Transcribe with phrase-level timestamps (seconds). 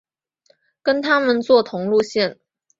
[0.81, 2.39] 跟他们坐同路线